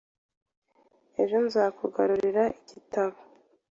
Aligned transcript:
Ejo 1.21 1.37
nzakugarurira 1.45 2.43
igitabo 2.59 3.17